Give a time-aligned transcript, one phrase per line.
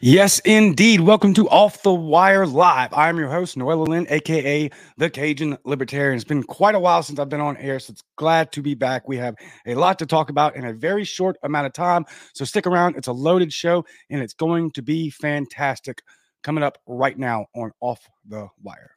[0.00, 1.00] Yes, indeed.
[1.00, 2.94] Welcome to Off the Wire Live.
[2.94, 6.14] I'm your host, Noel Lynn, aka the Cajun Libertarian.
[6.14, 8.74] It's been quite a while since I've been on air, so it's glad to be
[8.74, 9.08] back.
[9.08, 9.34] We have
[9.66, 12.04] a lot to talk about in a very short amount of time.
[12.32, 12.94] So stick around.
[12.94, 16.00] It's a loaded show and it's going to be fantastic
[16.44, 18.92] coming up right now on Off the Wire.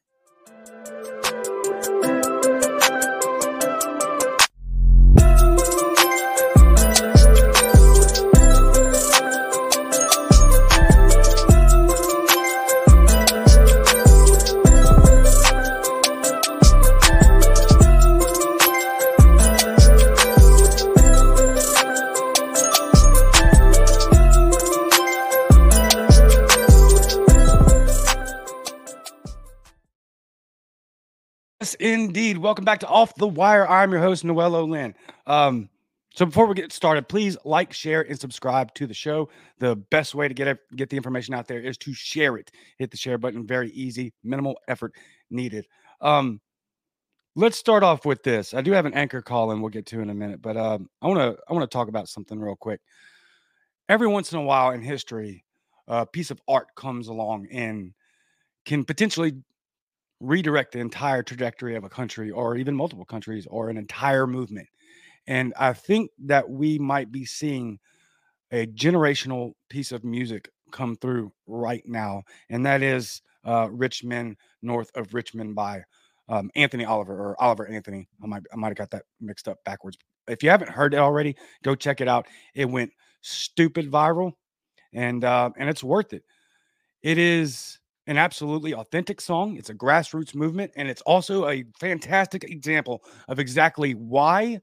[32.51, 33.65] Welcome back to Off the Wire.
[33.65, 34.93] I'm your host, Noel Olin.
[35.25, 35.69] Um,
[36.13, 39.29] so before we get started, please like, share, and subscribe to the show.
[39.59, 42.51] The best way to get it, get the information out there is to share it.
[42.77, 43.47] Hit the share button.
[43.47, 44.91] Very easy, minimal effort
[45.29, 45.65] needed.
[46.01, 46.41] Um,
[47.37, 48.53] let's start off with this.
[48.53, 50.89] I do have an anchor call, and we'll get to in a minute, but um,
[51.01, 52.81] I want to I want to talk about something real quick.
[53.87, 55.45] Every once in a while in history,
[55.87, 57.93] a piece of art comes along and
[58.65, 59.35] can potentially
[60.21, 64.67] redirect the entire trajectory of a country or even multiple countries or an entire movement.
[65.27, 67.79] And I think that we might be seeing
[68.51, 74.35] a generational piece of music come through right now, and that is uh, "Rich Men
[74.61, 75.83] North of Richmond" by
[76.29, 78.07] um, Anthony Oliver or Oliver Anthony.
[78.23, 79.97] I might I might have got that mixed up backwards.
[80.27, 82.27] If you haven't heard it already, go check it out.
[82.55, 84.33] It went stupid viral,
[84.93, 86.23] and uh, and it's worth it.
[87.03, 89.57] It is an absolutely authentic song.
[89.57, 94.59] It's a grassroots movement, and it's also a fantastic example of exactly why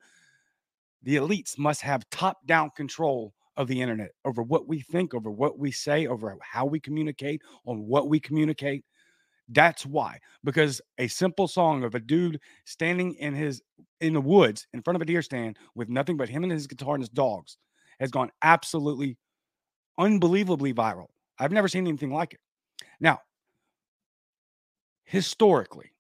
[1.02, 5.30] the elites must have top down control of the internet over what we think, over
[5.30, 8.84] what we say, over how we communicate, on what we communicate.
[9.48, 13.62] That's why, because a simple song of a dude standing in his
[14.00, 16.66] in the woods in front of a deer stand with nothing but him and his
[16.66, 17.56] guitar and his dogs
[17.98, 19.16] has gone absolutely
[19.96, 21.06] unbelievably viral.
[21.38, 22.40] I've never seen anything like it.
[23.00, 23.20] Now,
[25.08, 25.90] historically,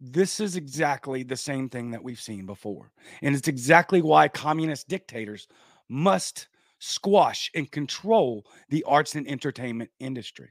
[0.00, 2.90] this is exactly the same thing that we've seen before.
[3.20, 5.46] And it's exactly why communist dictators
[5.90, 10.50] must squash and control the arts and entertainment industry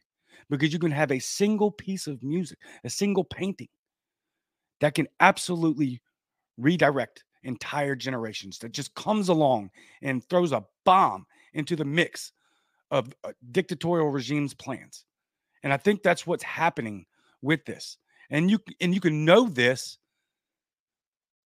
[0.49, 3.69] because you can have a single piece of music, a single painting
[4.79, 5.99] that can absolutely
[6.57, 9.71] redirect entire generations that just comes along
[10.03, 12.31] and throws a bomb into the mix
[12.91, 15.05] of uh, dictatorial regimes plans.
[15.63, 17.07] And I think that's what's happening
[17.41, 17.97] with this.
[18.29, 19.97] And you and you can know this.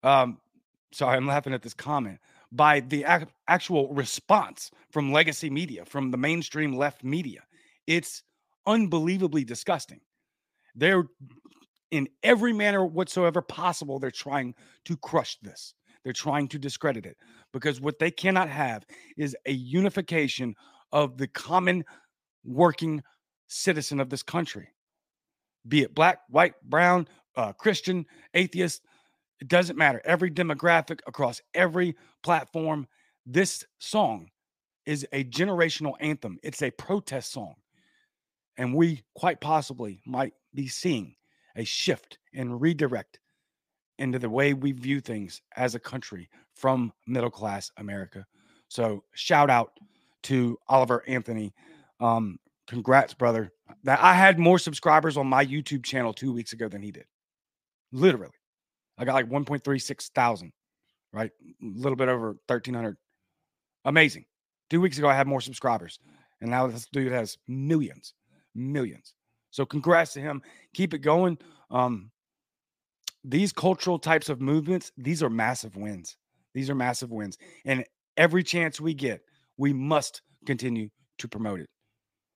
[0.04, 0.40] Um,
[0.94, 2.20] sorry, I'm laughing at this comment
[2.52, 7.42] by the ac- actual response from legacy media, from the mainstream left media.
[7.86, 8.24] It's
[8.66, 10.00] unbelievably disgusting.
[10.76, 11.04] They're
[11.92, 14.54] in every manner whatsoever possible, they're trying
[14.86, 15.74] to crush this.
[16.04, 17.18] They're trying to discredit it
[17.52, 18.86] because what they cannot have
[19.18, 20.56] is a unification
[20.92, 21.84] of the common
[22.46, 23.04] working
[23.48, 24.70] citizen of this country
[25.68, 28.81] be it black, white, brown, uh, Christian, atheist,
[29.40, 30.02] it doesn't matter.
[30.03, 32.88] Every demographic across every platform,
[33.25, 34.30] this song
[34.86, 36.40] is a generational anthem.
[36.44, 37.56] It's a protest song.
[38.58, 41.16] And we quite possibly might be seeing
[41.56, 43.20] a shift and redirect
[43.97, 48.26] into the way we view things as a country from middle class America.
[48.67, 49.73] So, shout out
[50.23, 51.53] to Oliver Anthony
[52.00, 52.38] um,
[52.70, 53.52] Congrats, brother.
[53.84, 57.06] That I had more subscribers on my YouTube channel two weeks ago than he did.
[57.92, 58.36] Literally.
[58.96, 60.52] I got like 1.36 thousand,
[61.12, 61.32] right?
[61.42, 62.96] A little bit over 1,300.
[63.86, 64.26] Amazing.
[64.70, 65.98] Two weeks ago, I had more subscribers.
[66.42, 68.14] And now this dude has millions,
[68.54, 69.16] millions.
[69.50, 70.44] So congrats to him.
[70.76, 71.40] Keep it going.
[71.72, 72.12] Um,
[73.24, 76.18] these cultural types of movements, these are massive wins.
[76.54, 77.36] These are massive wins.
[77.66, 77.84] And
[78.16, 79.22] every chance we get,
[79.58, 81.70] we must continue to promote it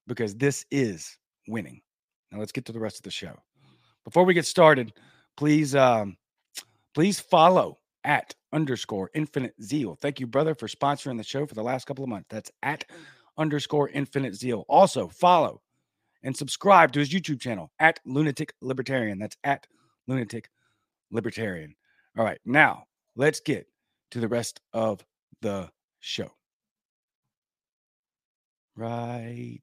[0.08, 1.18] because this is
[1.48, 1.82] winning.
[2.32, 3.36] Now let's get to the rest of the show.
[4.04, 4.94] Before we get started,
[5.38, 6.18] please um,
[6.94, 9.98] please follow at underscore infinite zeal.
[10.02, 12.28] Thank you, brother, for sponsoring the show for the last couple of months.
[12.30, 12.86] That's at
[13.38, 14.66] underscore infinite zeal.
[14.68, 15.62] Also, follow
[16.24, 19.20] and subscribe to his YouTube channel at lunatic libertarian.
[19.20, 19.66] That's at
[20.08, 20.50] lunatic
[21.12, 21.76] libertarian.
[22.18, 22.84] All right, now
[23.16, 23.68] let's get
[24.12, 25.04] to the rest of
[25.42, 26.32] the show.
[28.76, 29.62] Right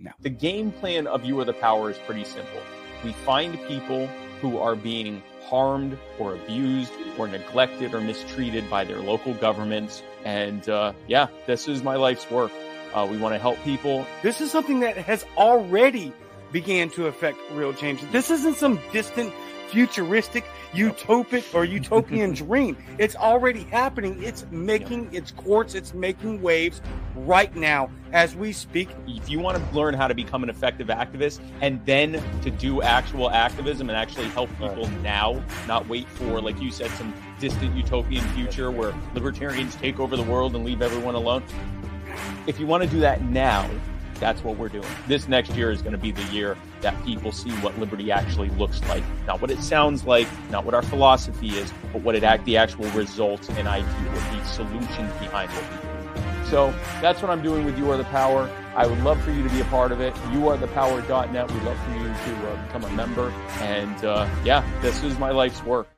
[0.00, 0.12] now.
[0.20, 2.60] The game plan of You Are the Power is pretty simple.
[3.04, 4.06] We find people
[4.40, 10.02] who are being harmed or abused or neglected or mistreated by their local governments.
[10.24, 12.52] And uh, yeah, this is my life's work.
[12.94, 14.06] Uh, we want to help people.
[14.22, 16.12] This is something that has already
[16.52, 18.02] began to affect real change.
[18.10, 19.32] This isn't some distant,
[19.68, 22.76] futuristic, utopic or utopian dream.
[22.98, 24.22] It's already happening.
[24.22, 26.80] It's making its courts, it's making waves
[27.16, 28.88] right now as we speak.
[29.06, 32.82] If you want to learn how to become an effective activist and then to do
[32.82, 37.74] actual activism and actually help people now, not wait for, like you said, some distant
[37.76, 41.42] utopian future where libertarians take over the world and leave everyone alone.
[42.46, 43.68] If you want to do that now,
[44.18, 44.86] that's what we're doing.
[45.08, 48.50] This next year is going to be the year that people see what liberty actually
[48.50, 49.04] looks like.
[49.26, 52.56] Not what it sounds like, not what our philosophy is, but what it act the
[52.56, 56.00] actual results and idea, what the solutions behind what we do.
[56.50, 58.50] So that's what I'm doing with You Are the Power.
[58.74, 60.12] I would love for you to be a part of it.
[60.14, 61.50] YouAreThePower.net.
[61.52, 63.30] We'd love for you to uh, become a member.
[63.60, 65.88] And uh, yeah, this is my life's work.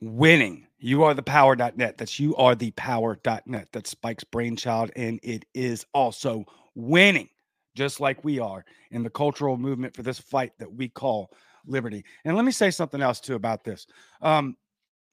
[0.00, 0.66] Winning.
[0.78, 1.96] You are the power.net.
[1.96, 3.68] That's you are the power.net.
[3.72, 4.90] That's Spike's brainchild.
[4.94, 6.44] And it is also
[6.74, 7.30] winning,
[7.78, 11.30] just like we are in the cultural movement for this fight that we call
[11.64, 12.04] liberty.
[12.24, 13.86] And let me say something else too about this.
[14.20, 14.56] Um,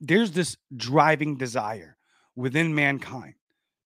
[0.02, 1.96] there's this driving desire
[2.36, 3.36] within mankind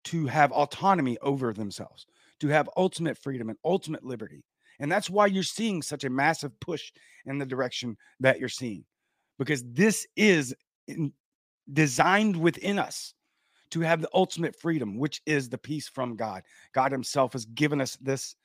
[0.06, 2.08] to have autonomy over themselves,
[2.40, 4.44] to have ultimate freedom and ultimate liberty.
[4.80, 6.94] And that's why you're seeing such a massive push
[7.26, 8.86] in the direction that you're seeing,
[9.38, 10.56] because this is
[10.88, 11.12] in,
[11.74, 13.14] designed within us
[13.72, 16.44] to have the ultimate freedom, which is the peace from God.
[16.74, 18.36] God Himself has given us this,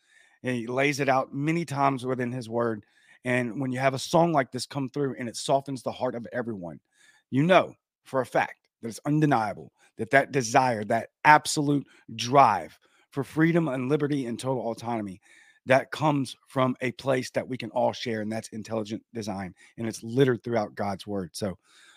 [0.44, 2.84] and He lays it out many times within His Word.
[3.24, 6.14] And when you have a song like this come through and it softens the heart
[6.14, 6.78] of everyone,
[7.30, 7.74] you know
[8.04, 11.86] for a fact that it's undeniable that that desire, that absolute
[12.16, 12.78] drive
[13.10, 15.20] for freedom and liberty and total autonomy,
[15.66, 19.86] that comes from a place that we can all share, and that's intelligent design, and
[19.86, 21.30] it's littered throughout God's word.
[21.32, 21.56] So,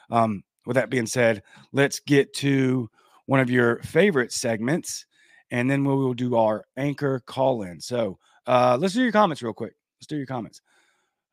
[0.10, 1.44] um, with that being said,
[1.74, 2.90] let's get to
[3.26, 5.06] one of your favorite segments,
[5.52, 7.82] and then we will do our anchor call in.
[7.82, 9.74] So uh, let's do your comments real quick.
[10.00, 10.62] Let's do your comments.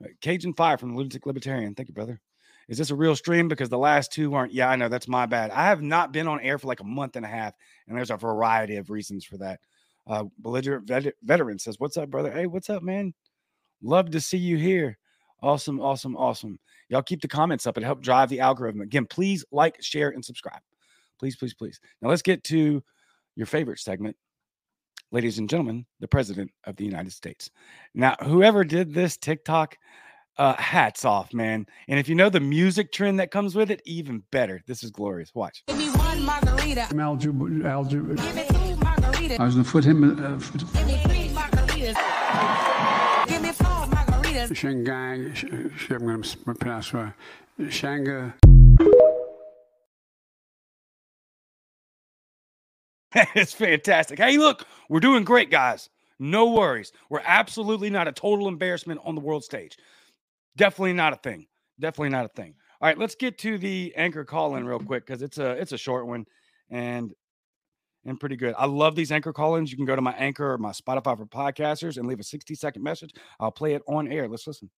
[0.05, 1.75] Uh, Cajun Fire from Lunatic Libertarian.
[1.75, 2.21] Thank you, brother.
[2.69, 3.49] Is this a real stream?
[3.49, 4.53] Because the last two aren't.
[4.53, 5.51] Yeah, I know that's my bad.
[5.51, 7.55] I have not been on air for like a month and a half,
[7.87, 9.61] and there's a variety of reasons for that.
[10.07, 12.31] Uh, belligerent vet- veteran says, "What's up, brother?
[12.31, 13.15] Hey, what's up, man?
[13.83, 14.99] Love to see you here.
[15.43, 16.59] Awesome, awesome, awesome.
[16.89, 17.77] Y'all keep the comments up.
[17.77, 18.81] It help drive the algorithm.
[18.81, 20.61] Again, please like, share, and subscribe.
[21.19, 21.81] Please, please, please.
[22.01, 22.83] Now let's get to
[23.37, 24.17] your favorite segment.
[25.15, 27.49] Ladies and gentlemen, the President of the United States.
[27.95, 29.77] Now, whoever did this TikTok,
[30.39, 31.67] uh, hats off, man.
[31.87, 34.61] And if you know the music trend that comes with it, even better.
[34.67, 35.33] This is glorious.
[35.33, 35.63] Watch.
[35.69, 36.89] Give me one margarita.
[36.99, 38.17] Algebra, algebra.
[38.17, 39.39] Give me two margaritas.
[39.39, 40.03] I was gonna put him.
[40.03, 41.97] Uh, put Give me three margaritas.
[43.29, 44.57] Give me four margaritas.
[44.57, 45.33] Shanghai.
[45.33, 45.45] Sh-
[45.77, 46.25] sh- I'm gonna
[46.59, 47.13] pronounce right.
[47.69, 48.33] Shanghai.
[53.35, 54.19] it's fantastic.
[54.19, 55.89] Hey, look, we're doing great, guys.
[56.19, 56.93] No worries.
[57.11, 59.77] We're absolutely not a total embarrassment on the world stage.
[60.57, 61.47] Definitely not a thing.
[61.79, 62.55] Definitely not a thing.
[62.81, 65.73] All right, let's get to the anchor call in real quick because it's a it's
[65.73, 66.27] a short one
[66.71, 67.13] and
[68.05, 68.55] and pretty good.
[68.59, 69.71] I love these anchor call-ins.
[69.71, 72.55] You can go to my anchor or my Spotify for podcasters and leave a 60
[72.55, 73.15] second message.
[73.41, 74.29] I'll play it on air.
[74.29, 74.71] Let's listen.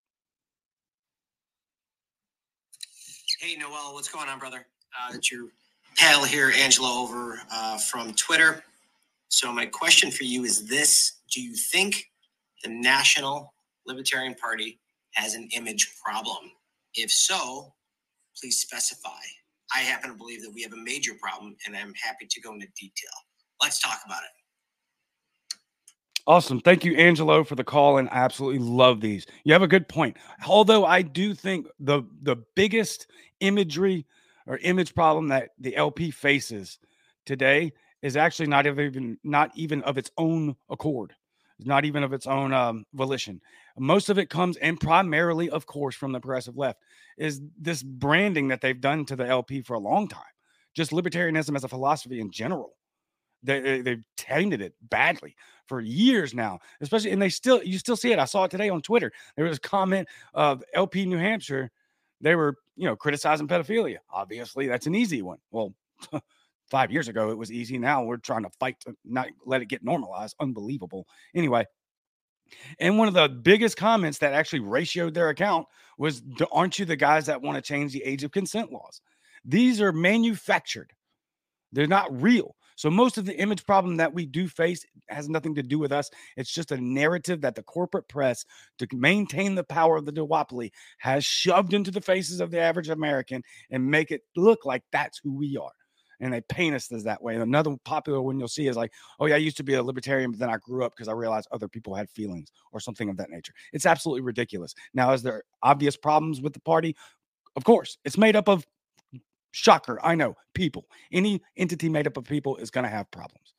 [3.40, 4.66] Hey, Noel, what's going on, brother?
[4.98, 5.48] Uh, it's your
[5.96, 8.62] pal here, Angelo, over uh, from Twitter.
[9.28, 12.10] So, my question for you is this Do you think
[12.62, 13.52] the National
[13.86, 14.78] Libertarian Party
[15.14, 16.50] has an image problem?
[16.94, 17.72] If so,
[18.40, 19.10] please specify.
[19.74, 22.52] I happen to believe that we have a major problem, and I'm happy to go
[22.52, 23.10] into detail.
[23.60, 24.30] Let's talk about it.
[26.28, 26.60] Awesome.
[26.60, 27.98] Thank you, Angelo, for the call.
[27.98, 29.26] And I absolutely love these.
[29.44, 30.16] You have a good point.
[30.46, 33.06] Although I do think the the biggest
[33.40, 34.06] imagery
[34.46, 36.78] or image problem that the LP faces
[37.24, 37.72] today
[38.02, 41.14] is actually not even not even of its own accord.
[41.58, 43.40] It's not even of its own um, volition.
[43.78, 46.80] Most of it comes, and primarily, of course, from the progressive left,
[47.16, 50.22] is this branding that they've done to the LP for a long time.
[50.74, 52.72] Just libertarianism as a philosophy in general.
[53.42, 55.34] They, they they've tainted it badly
[55.66, 58.18] for years now, especially, and they still you still see it.
[58.18, 59.10] I saw it today on Twitter.
[59.36, 61.70] There was a comment of LP New Hampshire.
[62.20, 63.98] They were you know criticizing pedophilia.
[64.12, 65.38] Obviously, that's an easy one.
[65.50, 65.74] Well,
[66.70, 67.78] five years ago it was easy.
[67.78, 70.36] Now we're trying to fight to not let it get normalized.
[70.40, 71.06] Unbelievable.
[71.34, 71.64] Anyway,
[72.78, 75.66] and one of the biggest comments that actually ratioed their account
[75.98, 79.00] was, "D- "Aren't you the guys that want to change the age of consent laws?
[79.44, 80.92] These are manufactured.
[81.72, 85.54] They're not real." So most of the image problem that we do face has nothing
[85.56, 86.10] to do with us.
[86.36, 88.44] It's just a narrative that the corporate press,
[88.78, 92.88] to maintain the power of the duopoly, has shoved into the faces of the average
[92.88, 95.72] American and make it look like that's who we are.
[96.20, 97.34] and they paint us as that way.
[97.34, 99.82] And another popular one you'll see is like, oh yeah, I used to be a
[99.82, 103.08] libertarian, but then I grew up because I realized other people had feelings or something
[103.08, 103.52] of that nature.
[103.72, 104.74] It's absolutely ridiculous.
[104.94, 106.96] Now, is there obvious problems with the party?
[107.56, 108.66] Of course, it's made up of
[109.56, 109.98] shocker.
[110.04, 110.86] I know people.
[111.10, 113.54] Any entity made up of people is going to have problems,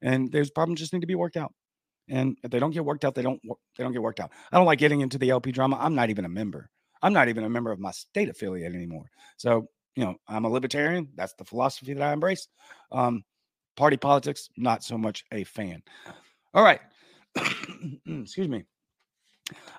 [0.00, 1.52] and those problems just need to be worked out.
[2.08, 3.40] And if they don't get worked out, they don't
[3.76, 4.30] they don't get worked out.
[4.50, 5.76] I don't like getting into the LP drama.
[5.80, 6.70] I'm not even a member.
[7.02, 9.06] I'm not even a member of my state affiliate anymore.
[9.36, 11.08] So you know, I'm a libertarian.
[11.16, 12.48] That's the philosophy that I embrace.
[12.90, 13.24] Um,
[13.76, 15.82] party politics, not so much a fan.
[16.54, 16.80] All right.
[18.06, 18.64] Excuse me.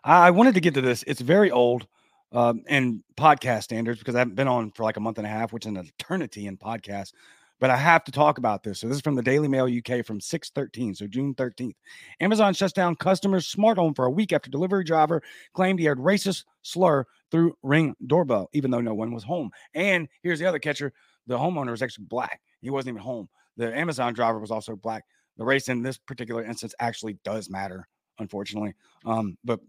[0.03, 1.03] I wanted to get to this.
[1.07, 1.87] It's very old
[2.33, 5.29] um, in podcast standards because I haven't been on for like a month and a
[5.29, 7.13] half, which is an eternity in podcasts.
[7.59, 8.79] But I have to talk about this.
[8.79, 11.75] So this is from the Daily Mail UK from 613, so June 13th.
[12.19, 15.21] Amazon shuts down customers' smart home for a week after delivery driver
[15.53, 19.49] claimed he heard racist slur through ring doorbell, even though no one was home.
[19.75, 20.91] And here's the other catcher:
[21.27, 22.41] the homeowner was actually black.
[22.61, 23.29] He wasn't even home.
[23.55, 25.05] The Amazon driver was also black.
[25.37, 27.87] The race in this particular instance actually does matter,
[28.19, 28.73] unfortunately.
[29.05, 29.59] Um, but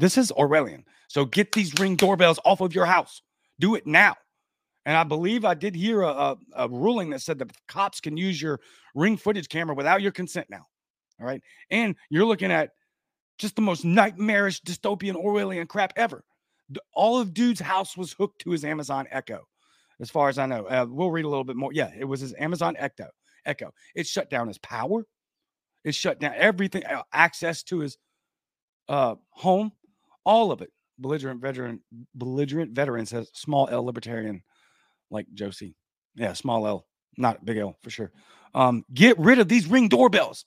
[0.00, 0.84] this is Orwellian.
[1.08, 3.22] So get these ring doorbells off of your house.
[3.58, 4.16] Do it now.
[4.84, 8.16] And I believe I did hear a, a, a ruling that said the cops can
[8.16, 8.60] use your
[8.94, 10.66] ring footage camera without your consent now.
[11.20, 11.42] All right.
[11.70, 12.70] And you're looking at
[13.38, 16.24] just the most nightmarish dystopian Orwellian crap ever.
[16.92, 19.46] All of dude's house was hooked to his Amazon Echo,
[20.00, 20.66] as far as I know.
[20.66, 21.72] Uh, we'll read a little bit more.
[21.72, 23.08] Yeah, it was his Amazon Echo.
[23.44, 23.72] Echo.
[23.94, 25.06] It shut down his power.
[25.84, 27.96] It shut down everything, uh, access to his
[28.88, 29.72] uh, home,
[30.26, 30.70] all of it.
[30.98, 31.80] Belligerent veteran,
[32.14, 34.42] belligerent veteran says small L libertarian,
[35.10, 35.76] like Josie.
[36.14, 38.12] Yeah, small L, not big L for sure.
[38.54, 40.46] Um, get rid of these ring doorbells.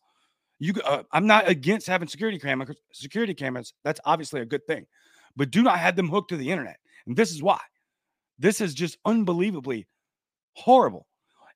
[0.57, 2.75] You, uh, I'm not against having security cameras.
[2.91, 3.73] Security cameras.
[3.83, 4.87] That's obviously a good thing,
[5.35, 6.77] but do not have them hooked to the internet.
[7.05, 7.59] And this is why.
[8.39, 9.87] This is just unbelievably
[10.53, 11.05] horrible.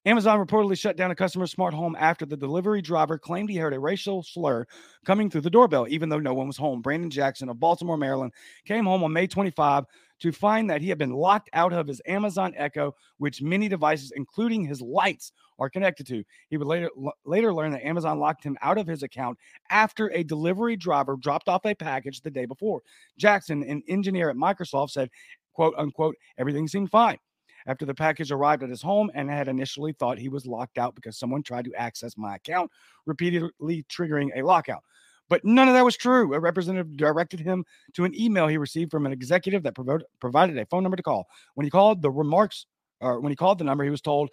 [0.05, 3.73] Amazon reportedly shut down a customer's smart home after the delivery driver claimed he heard
[3.73, 4.65] a racial slur
[5.05, 6.81] coming through the doorbell, even though no one was home.
[6.81, 8.33] Brandon Jackson of Baltimore, Maryland,
[8.65, 9.85] came home on May 25
[10.19, 14.11] to find that he had been locked out of his Amazon Echo, which many devices,
[14.15, 16.23] including his lights, are connected to.
[16.49, 16.89] He would later
[17.23, 19.37] later learn that Amazon locked him out of his account
[19.69, 22.81] after a delivery driver dropped off a package the day before.
[23.17, 25.09] Jackson, an engineer at Microsoft, said,
[25.53, 27.19] "quote unquote," everything seemed fine
[27.67, 30.95] after the package arrived at his home and had initially thought he was locked out
[30.95, 32.71] because someone tried to access my account,
[33.05, 34.83] repeatedly triggering a lockout.
[35.29, 36.33] But none of that was true.
[36.33, 40.57] A representative directed him to an email he received from an executive that provo- provided
[40.57, 41.27] a phone number to call.
[41.55, 42.65] When he called the remarks,
[42.99, 44.29] or when he called the number, he was told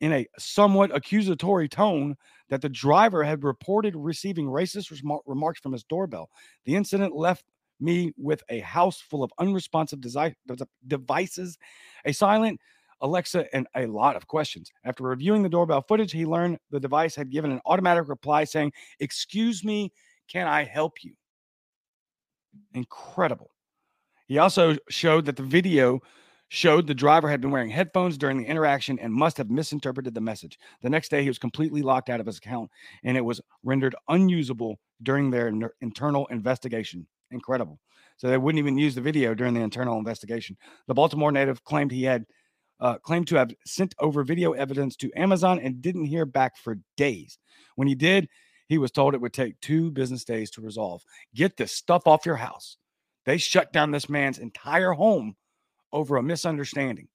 [0.00, 2.16] in a somewhat accusatory tone
[2.48, 4.92] that the driver had reported receiving racist
[5.26, 6.30] remarks from his doorbell.
[6.64, 7.44] The incident left
[7.80, 10.34] me with a house full of unresponsive desi-
[10.86, 11.58] devices,
[12.04, 12.60] a silent
[13.00, 14.72] Alexa, and a lot of questions.
[14.84, 18.72] After reviewing the doorbell footage, he learned the device had given an automatic reply saying,
[19.00, 19.92] Excuse me,
[20.28, 21.14] can I help you?
[22.74, 23.50] Incredible.
[24.26, 26.00] He also showed that the video
[26.48, 30.20] showed the driver had been wearing headphones during the interaction and must have misinterpreted the
[30.20, 30.58] message.
[30.82, 32.70] The next day, he was completely locked out of his account
[33.04, 37.06] and it was rendered unusable during their internal investigation.
[37.30, 37.80] Incredible.
[38.16, 40.56] So they wouldn't even use the video during the internal investigation.
[40.86, 42.24] The Baltimore native claimed he had
[42.80, 46.76] uh, claimed to have sent over video evidence to Amazon and didn't hear back for
[46.96, 47.38] days.
[47.76, 48.28] When he did,
[48.68, 51.02] he was told it would take two business days to resolve.
[51.34, 52.76] Get this stuff off your house.
[53.24, 55.36] They shut down this man's entire home
[55.92, 57.08] over a misunderstanding.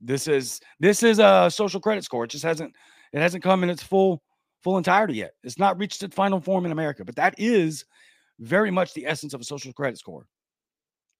[0.00, 2.24] This is this is a social credit score.
[2.24, 2.74] It just hasn't
[3.12, 4.22] it hasn't come in its full
[4.62, 5.32] full entirety yet.
[5.42, 7.84] It's not reached its final form in America, but that is
[8.38, 10.26] very much the essence of a social credit score.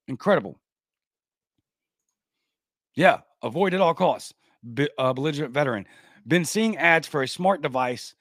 [0.09, 0.61] Incredible.
[2.95, 4.33] Yeah, avoid at all costs.
[4.99, 5.87] Uh, belligerent veteran.
[6.27, 8.15] Been seeing ads for a smart device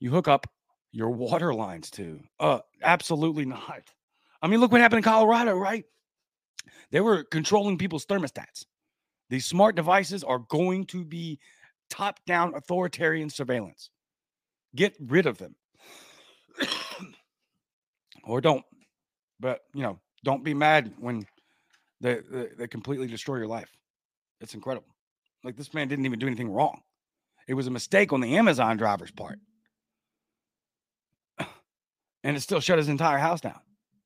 [0.00, 0.46] you hook up
[0.92, 2.20] your water lines to.
[2.38, 3.90] Uh, absolutely not.
[4.40, 5.84] I mean, look what happened in Colorado, right?
[6.90, 8.64] They were controlling people's thermostats.
[9.30, 11.40] These smart devices are going to be
[11.90, 13.90] top down authoritarian surveillance.
[14.76, 15.56] Get rid of them.
[18.26, 18.64] Or don't.
[19.40, 21.26] But, you know, don't be mad when
[22.00, 23.70] they, they, they completely destroy your life.
[24.40, 24.88] It's incredible.
[25.42, 26.80] Like this man didn't even do anything wrong.
[27.46, 29.38] It was a mistake on the Amazon driver's part.
[32.26, 33.60] And it still shut his entire house down.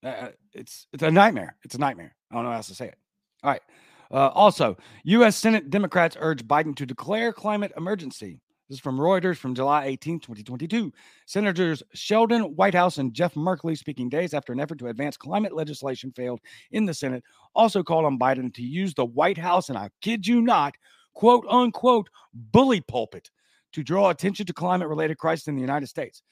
[0.04, 1.54] Uh, it's it's a nightmare.
[1.62, 2.16] It's a nightmare.
[2.30, 2.98] I don't know how else to say it.
[3.44, 3.62] All right.
[4.10, 5.36] Uh, also, U.S.
[5.36, 8.40] Senate Democrats urge Biden to declare climate emergency.
[8.68, 10.92] This is from Reuters from July 18, 2022.
[11.24, 16.12] Senators Sheldon Whitehouse and Jeff Merkley, speaking days after an effort to advance climate legislation
[16.12, 16.40] failed
[16.72, 20.26] in the Senate, also called on Biden to use the White House, and I kid
[20.26, 20.74] you not,
[21.14, 23.30] quote unquote bully pulpit
[23.72, 26.22] to draw attention to climate related crisis in the United States.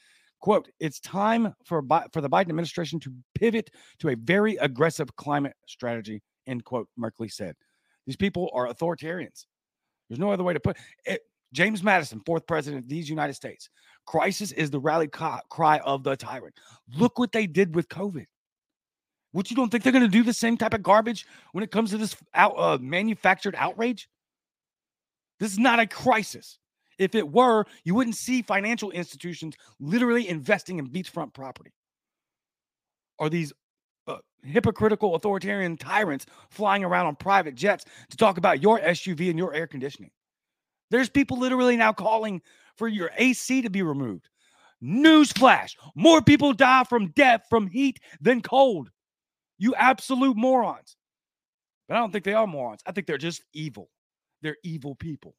[0.40, 5.16] Quote, it's time for, Bi- for the Biden administration to pivot to a very aggressive
[5.16, 7.56] climate strategy, end quote, Merkley said.
[8.06, 9.46] These people are authoritarians.
[10.08, 10.76] There's no other way to put
[11.06, 11.22] it.
[11.52, 13.68] James Madison, fourth president of these United States.
[14.06, 16.54] Crisis is the rally cry of the tyrant.
[16.96, 18.26] Look what they did with COVID.
[19.32, 21.70] What you don't think they're going to do the same type of garbage when it
[21.70, 24.08] comes to this out, uh, manufactured outrage?
[25.40, 26.58] This is not a crisis.
[26.98, 31.72] If it were, you wouldn't see financial institutions literally investing in beachfront property.
[33.18, 33.52] Are these
[34.06, 39.38] uh, hypocritical authoritarian tyrants flying around on private jets to talk about your SUV and
[39.38, 40.10] your air conditioning.
[40.90, 42.42] There's people literally now calling
[42.76, 44.28] for your AC to be removed.
[44.82, 48.90] Newsflash more people die from death from heat than cold.
[49.58, 50.96] You absolute morons.
[51.88, 52.82] But I don't think they are morons.
[52.86, 53.88] I think they're just evil.
[54.42, 55.34] They're evil people.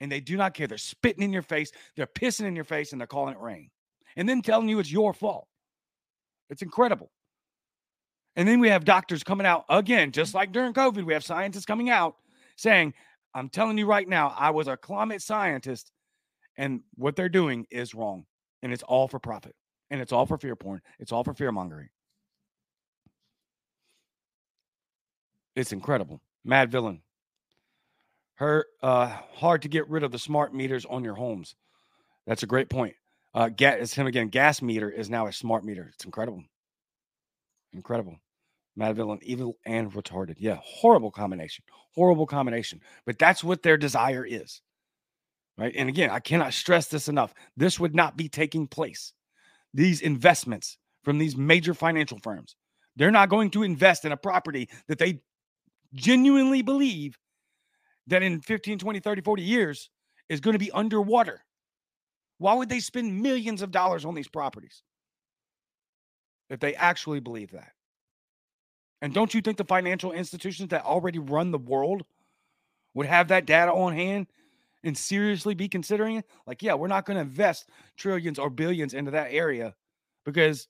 [0.00, 0.66] And they do not care.
[0.66, 3.70] They're spitting in your face, they're pissing in your face, and they're calling it rain.
[4.16, 5.46] And then telling you it's your fault.
[6.50, 7.10] It's incredible.
[8.36, 11.66] And then we have doctors coming out again, just like during COVID, we have scientists
[11.66, 12.14] coming out
[12.56, 12.94] saying,
[13.38, 15.92] I'm telling you right now, I was a climate scientist,
[16.56, 18.24] and what they're doing is wrong.
[18.62, 19.54] And it's all for profit.
[19.90, 20.82] And it's all for fear porn.
[20.98, 21.88] It's all for fear mongering.
[25.54, 26.20] It's incredible.
[26.44, 27.02] Mad villain.
[28.34, 31.54] Her uh hard to get rid of the smart meters on your homes.
[32.26, 32.94] That's a great point.
[33.34, 34.28] Uh gas it's him again.
[34.28, 35.90] Gas meter is now a smart meter.
[35.94, 36.42] It's incredible.
[37.72, 38.18] Incredible.
[38.78, 40.36] Mad villain, evil and retarded.
[40.38, 41.64] Yeah, horrible combination.
[41.96, 42.80] Horrible combination.
[43.04, 44.62] But that's what their desire is.
[45.58, 45.74] Right.
[45.76, 47.34] And again, I cannot stress this enough.
[47.56, 49.12] This would not be taking place.
[49.74, 52.54] These investments from these major financial firms,
[52.94, 55.22] they're not going to invest in a property that they
[55.92, 57.18] genuinely believe
[58.06, 59.90] that in 15, 20, 30, 40 years
[60.28, 61.44] is going to be underwater.
[62.38, 64.84] Why would they spend millions of dollars on these properties
[66.48, 67.72] if they actually believe that?
[69.00, 72.04] And don't you think the financial institutions that already run the world
[72.94, 74.26] would have that data on hand
[74.82, 76.24] and seriously be considering it?
[76.46, 79.74] Like, yeah, we're not going to invest trillions or billions into that area
[80.24, 80.66] because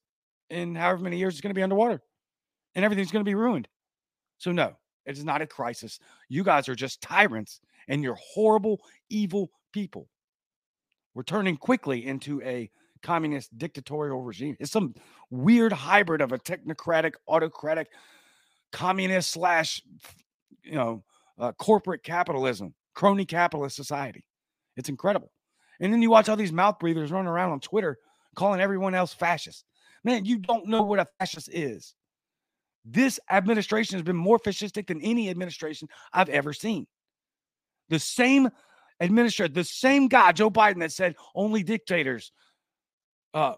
[0.51, 2.03] in however many years it's going to be underwater
[2.75, 3.69] and everything's going to be ruined.
[4.39, 5.99] So, no, it is not a crisis.
[6.29, 10.09] You guys are just tyrants and you're horrible, evil people.
[11.15, 12.71] We're turning quickly into a
[13.03, 14.57] communist dictatorial regime.
[14.61, 14.95] It's some
[15.31, 17.89] weird hybrid of a technocratic, autocratic,
[18.73, 19.83] communist slash,
[20.63, 21.05] you know,
[21.39, 24.25] uh, corporate capitalism, crony capitalist society.
[24.77, 25.31] It's incredible.
[25.81, 27.99] And then you watch all these mouth breathers running around on Twitter
[28.35, 29.65] calling everyone else fascist.
[30.05, 31.95] Man, you don't know what a fascist is.
[32.85, 36.87] This administration has been more fascistic than any administration I've ever seen.
[37.89, 38.49] The same
[39.01, 42.33] administrator, the same guy, Joe Biden, that said only dictators
[43.35, 43.55] uh,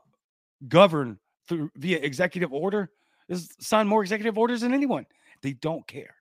[0.66, 1.18] govern
[1.49, 2.90] through via executive order,
[3.38, 5.07] signed more executive orders than anyone.
[5.43, 6.14] They don't care.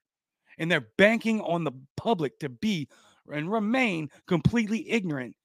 [0.58, 2.88] And they're banking on the public to be
[3.32, 5.36] and remain completely ignorant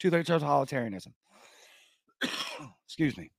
[0.00, 1.12] to their totalitarianism.
[2.86, 3.30] Excuse me.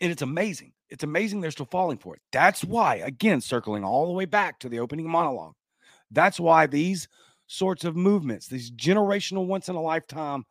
[0.00, 0.72] And it's amazing.
[0.88, 2.22] It's amazing they're still falling for it.
[2.32, 5.54] That's why, again, circling all the way back to the opening monologue,
[6.10, 7.08] that's why these
[7.46, 10.44] sorts of movements, these generational once in a lifetime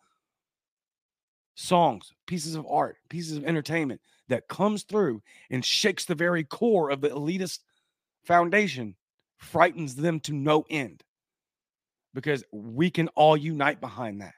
[1.56, 6.90] songs, pieces of art, pieces of entertainment that comes through and shakes the very core
[6.90, 7.60] of the elitist
[8.26, 8.96] foundation
[9.38, 11.04] frightens them to no end
[12.14, 14.34] because we can all unite behind that.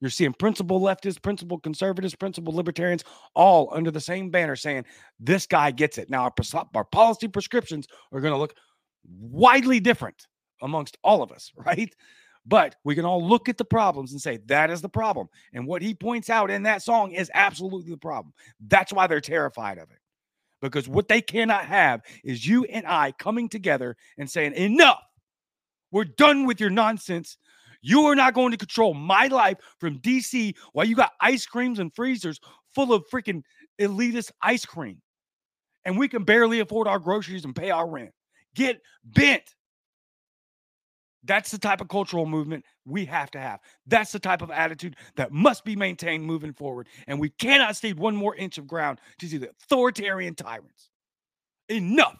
[0.00, 3.02] You're seeing principal leftists, principal conservatives, principal libertarians,
[3.34, 4.84] all under the same banner saying,
[5.18, 6.08] this guy gets it.
[6.08, 6.32] Now, our,
[6.74, 8.54] our policy prescriptions are going to look
[9.04, 10.26] widely different
[10.62, 11.92] amongst all of us, right?
[12.48, 15.28] But we can all look at the problems and say, that is the problem.
[15.52, 18.32] And what he points out in that song is absolutely the problem.
[18.66, 19.98] That's why they're terrified of it.
[20.62, 25.02] Because what they cannot have is you and I coming together and saying, enough.
[25.90, 27.36] We're done with your nonsense.
[27.80, 31.78] You are not going to control my life from DC while you got ice creams
[31.78, 32.40] and freezers
[32.74, 33.42] full of freaking
[33.80, 35.00] elitist ice cream.
[35.84, 38.10] And we can barely afford our groceries and pay our rent.
[38.54, 39.54] Get bent.
[41.24, 43.60] That's the type of cultural movement we have to have.
[43.86, 46.88] That's the type of attitude that must be maintained moving forward.
[47.06, 50.90] And we cannot cede one more inch of ground to these authoritarian tyrants.
[51.68, 52.18] Enough.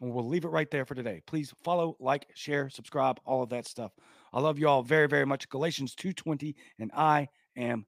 [0.00, 1.20] And we'll leave it right there for today.
[1.26, 3.92] Please follow, like, share, subscribe, all of that stuff.
[4.32, 5.48] I love you all very, very much.
[5.48, 7.86] Galatians 2:20, and I am